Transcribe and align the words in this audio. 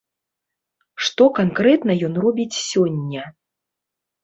Што 1.07 1.27
канкрэтна 1.41 1.99
ён 2.09 2.13
робіць 2.25 2.51
сёння? 2.71 3.21